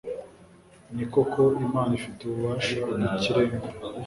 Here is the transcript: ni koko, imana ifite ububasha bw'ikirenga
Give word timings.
ni 0.95 1.05
koko, 1.13 1.41
imana 1.65 1.91
ifite 1.99 2.19
ububasha 2.23 2.77
bw'ikirenga 2.93 3.67